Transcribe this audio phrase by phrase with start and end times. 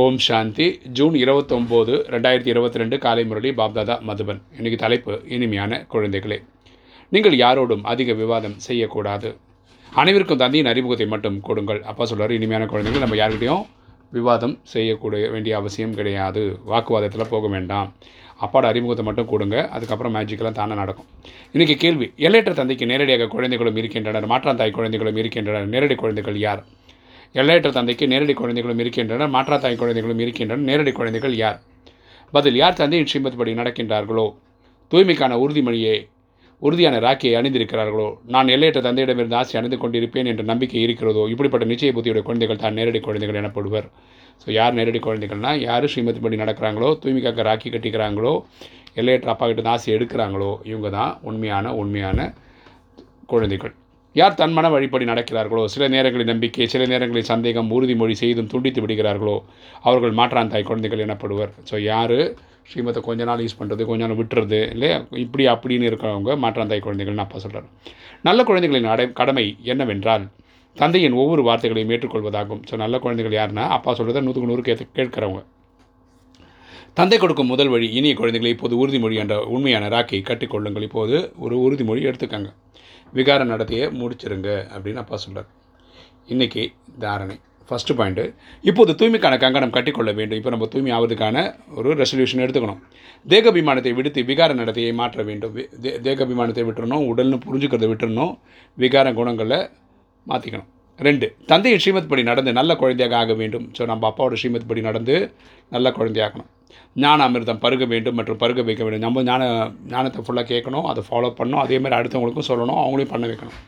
[0.00, 0.66] ஓம் சாந்தி.
[0.98, 4.40] June இருபத்தொம்போது ரெண்டாயிரத்தி இருபத்தி ரெண்டு காலை முரளி பாப்தாதா மதுபன்.
[4.56, 6.38] இன்னைக்கு தலைப்பு இனிமையான குழந்தைகளே.
[7.12, 9.30] நீங்கள் யாரோடும் அதிக விவாதம் செய்யக்கூடாது.
[10.00, 11.80] அனைவருக்கும் தந்தையின் அறிமுகத்தை மட்டும் கொடுங்கள்.
[11.90, 13.64] அப்பா சொல்கிறார் இனிமையான குழந்தைகள் நம்ம யார்கிட்டையும்
[14.18, 16.42] விவாதம் செய்யக்கூடிய வேண்டிய அவசியம் கிடையாது.
[16.72, 17.90] வாக்குவாதத்தில் போக வேண்டாம்.
[18.46, 19.56] அப்பாட அறிமுகத்தை மட்டும் கொடுங்க.
[19.76, 21.08] அதுக்கப்புறம் மேஜிக்கெல்லாம் தானே நடக்கும்.
[21.54, 26.62] இன்றைக்கி கேள்வி எல்லையற்ற தந்தைக்கு நேரடியாக குழந்தைகளும் இருக்கின்றனர் மாற்றாந்தாய் குழந்தைகளும் இருக்கின்றனர் நேரடி குழந்தைகள் யார்?
[27.40, 31.58] எல்லையற்ற தந்தைக்கு நேரடி குழந்தைகளும் இருக்கின்றன மாற்றாத்தாய் குழந்தைகளும் இருக்கின்றன நேரடி குழந்தைகள் யார்?
[32.32, 34.26] பதில் யார் தந்தையின் ஸ்ரீமத்படி நடக்கின்றார்களோ?
[34.92, 35.96] தூய்மைக்கான உறுதிமொழியை
[36.62, 38.08] உறுதியான ராக்கியை அணிந்திருக்கிறார்களோ?
[38.34, 41.24] நான் எல்லையற்ற தந்தையிடமிருந்து ஆசை அணிந்து கொண்டிருப்பேன் என்ற நம்பிக்கை இருக்கிறதோ?
[41.32, 43.88] இப்படிப்பட்ட நிச்சய புத்தியுடைய குழந்தைகள் தான் நேரடி குழந்தைகள் எனப்படுவர்.
[44.42, 48.34] ஸோ யார் நேரடி குழந்தைகள்னால் யார் ஸ்ரீமதி படி நடக்கிறாங்களோ தூய்மைக்காக ராக்கி கட்டிக்கிறாங்களோ
[49.00, 52.18] எல்லையற்ற அப்பா கிட்ட ஆசை எடுக்கிறாங்களோ இவங்க தான் உண்மையான உண்மையான
[53.32, 53.74] குழந்தைகள்.
[54.14, 55.62] யார் தன் மன வழிப்படி நடக்கிறார்களோ?
[55.64, 59.34] சில நேரங்களில் நம்பிக்கை சில நேரங்களில் சந்தேகம் உறுதிமொழி செய்தும் துண்டித்து விடுகிறார்களோ?
[59.82, 61.52] அவர்கள் மாற்றான் தாய் குழந்தைகள் எனப்படுவர்.
[61.70, 62.18] ஸோ யார்?
[62.70, 64.98] ஸ்ரீமத்தை கொஞ்ச நாள் யூஸ் பண்ணுறது கொஞ்ச நாள் விட்டுறது இல்லையா?
[65.24, 67.68] இப்படி அப்படின்னு இருக்கிறவங்க மாற்றான் தாய் குழந்தைகள்னு அப்பா சொல்கிறேன்
[68.28, 70.26] நல்ல குழந்தைகளின் அடை கடமை என்னவென்றால்
[70.76, 72.62] தந்தையின் ஒவ்வொரு வார்த்தைகளையும் ஏற்றுக்கொள்வதாகும்.
[72.70, 75.42] ஸோ நல்ல குழந்தைகள் யாருன்னா அப்பா சொல்கிறத நூற்றுக்கு நூறு கேட்டு கேட்குறவங்க.
[76.98, 80.84] தந்தை கொடுக்கும் முதல் வழி இனிய குழந்தைகளை இப்போது உறுதிமொழி என்ற உண்மையான ராக்கை கட்டிக்கொள்ளுங்கள்.
[80.88, 82.50] இப்போது ஒரு உறுதிமொழி எடுத்துக்கங்க.
[83.18, 85.48] விகார நடத்தையை முடிச்சிருங்க அப்படின்னு அப்பா சொல்கிறார்
[86.32, 86.62] இன்றைக்கி
[87.04, 87.36] தாரணை.
[87.68, 88.24] ஃபஸ்ட்டு பாயிண்ட்டு
[88.70, 90.38] இப்போது தூய்மைக்கான கங்கணம் கட்டிக்கொள்ள வேண்டும்.
[90.40, 91.36] இப்போ நம்ம தூய்மை ஆவதுக்கான
[91.78, 92.80] ஒரு ரெசல்யூஷன் எடுத்துக்கணும்.
[93.26, 95.54] தேகபிமானத்தை விடுத்து விகார நடத்தையை மாற்ற வேண்டும்.
[96.56, 98.34] தே விட்டுறணும் உடல்னு புரிஞ்சுக்கிறத விட்டுறணும்
[98.78, 99.60] விகார குணங்களை
[100.26, 103.64] மாற்றிக்கணும் ரெண்டு தந்தையின் ஸ்ரீமத் படி நடந்து நல்ல குழந்தையாக ஆக வேண்டும்.
[103.76, 105.16] ஸோ நம்ம அப்பாவோட ஸ்ரீமத் படி நடந்து
[105.76, 106.50] நல்ல குழந்தையாகணும்
[106.94, 109.04] ஞான அமிர்தம் பருக வேண்டும் மற்றும் பருக வைக்க வேண்டும்.
[109.06, 113.58] நம்ம ஞான ஞானத்தை ஃபுல்லாக கேட்கணும் அதை ஃபாலோ பண்ணணும் அதே மாதிரி அடுத்தவங்களுக்கும் சொல்லணும் அவங்களையும் பண்ண வைக்கணும்.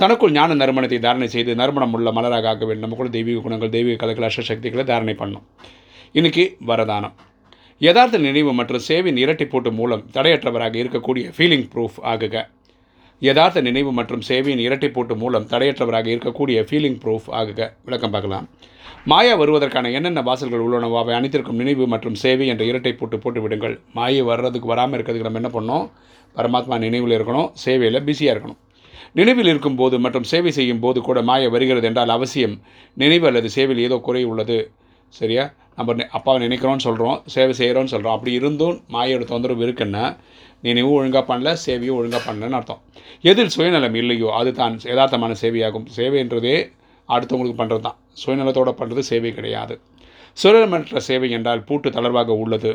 [0.00, 2.84] தனக்குள் ஞான நறுமணத்தை தாரணை செய்து நறுமணம் உள்ள மலராக ஆக்க வேண்டும்.
[2.86, 5.46] நமக்குள்ள தெய்வீக குணங்கள் தெய்வீக கலைகள் அஷ்டசக்திகளை தாரணை பண்ணணும்.
[6.14, 7.14] இன்றைக்கி வரதானம்.
[7.78, 12.36] யதார்த்த நினைவு மற்றும் சேவின் இரட்டிப்பூட்டு மூலம் தடையற்றவராக இருக்கக்கூடிய ஃபீலிங் ப்ரூஃப் ஆகுக.
[13.20, 17.70] யதார்த்த நினைவு மற்றும் சேவையின் இரட்டை போட்டு மூலம் தடையற்றவராக இருக்கக்கூடிய ஃபீலிங் ப்ரூஃப் ஆகுக.
[17.84, 18.46] விளக்கம் பார்க்கலாம்.
[19.04, 23.80] மாயா வருவதற்கான என்னென்ன வாசல்கள் உள்ளனவோ அவை அனைத்திற்கும் நினைவு மற்றும் சேவை என்ற இரட்டை போட்டு போட்டு விடுங்கள்.
[23.92, 25.86] மாயை வர்றதுக்கு வராமல் இருக்கிறதுக்கு நம்ம என்ன பண்ணோம்
[26.36, 28.60] பரமாத்மா நினைவில் இருக்கணும் சேவையில் பிஸியாக இருக்கணும்.
[29.12, 32.56] நினைவில் இருக்கும்போது மற்றும் சேவை செய்யும் போது கூட மாய வருகிறது என்றால் அவசியம்.
[32.94, 34.70] நினைவு அல்லது சேவையில் ஏதோ குறை உள்ளது.
[35.08, 35.54] சரியா?
[35.78, 40.04] நம்ம அப்பாவை நினைக்கிறோன்னு சொல்கிறோம் சேவை செய்கிறோன்னு சொல்கிறோம் அப்படி இருந்தும் மாயோட தொந்தரவு இருக்குன்னா
[40.66, 42.80] நினைவு ஒழுங்காக பண்ணல சேவையும் ஒழுங்காக பண்ணலன்னு அர்த்தம்.
[43.30, 45.86] எதில் சுயநலம் இல்லையோ அது தான் யதார்த்தமான சேவையாகும்.
[45.96, 46.56] சேவைன்றதே
[47.08, 49.74] அடுத்தவங்களுக்கு பண்ணுறது தான் சுயநலத்தோடு பண்ணுறது சேவை கிடையாது.
[50.40, 52.72] சுயநலமற்ற சேவை என்றால் பூட்டு தளர்வாக உள்ளது.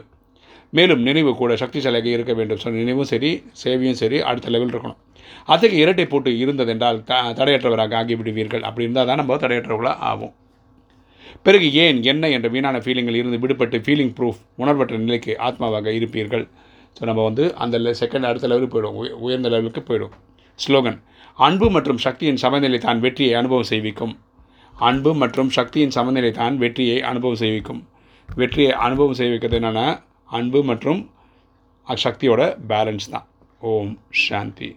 [0.77, 2.59] மேலும் நினைவு கூட சக்திசாலியாக இருக்க வேண்டும்.
[2.63, 4.99] ஸோ நினைவும் சரி சேவையும் சரி அடுத்த லெவல் இருக்கணும்.
[5.53, 8.63] அதுக்கு இரட்டை பூட்டு இருந்ததென்றால் த தடையற்றவராக ஆகிவிடுவீர்கள்.
[8.69, 10.33] அப்படி இருந்தால் தான் நம்ம தடையற்றவர்களாக ஆகும்
[11.45, 16.45] பிறகு ஏன் என்ன என்ற வீணான ஃபீலிங்கில் இருந்து விடுபட்டு ஃபீலிங் ப்ரூஃப் உணர்வற்ற நிலைக்கு ஆத்மாவாக இருப்பீர்கள்?
[16.95, 20.15] ஸோ நம்ம வந்து அந்த செகண்ட் அடுத்த லெவலுக்கு போயிடும் உயர்ந்த லெவலுக்கு போயிடும்
[20.59, 20.97] ஸ்லோகன்
[21.47, 24.13] அன்பு மற்றும் சக்தியின் சமநிலை தான் வெற்றியை அனுபவம் செய்விக்கும்.
[24.89, 27.81] அன்பு மற்றும் சக்தியின் சமநிலை தான் வெற்றியை அனுபவம் செய்விக்கும்.
[28.39, 29.87] வெற்றியை அனுபவம் செய்விக்கிறது என்னென்னா
[30.39, 31.01] அன்பு மற்றும்
[31.87, 33.25] சக்தியோட பேலன்ஸ் தான்.
[33.71, 33.93] ஓம்
[34.25, 34.69] சாந்தி.